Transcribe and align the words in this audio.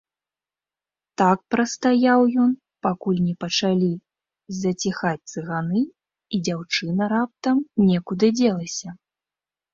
Так 1.21 1.41
прастаяў 1.55 2.19
ён, 2.43 2.55
пакуль 2.87 3.19
не 3.27 3.35
пачалі 3.43 3.91
заціхаць 4.61 5.27
цыганы 5.35 5.81
і 6.33 6.41
дзяўчына 6.49 7.03
раптам 7.15 7.63
некуды 7.93 8.27
дзелася. 8.41 8.89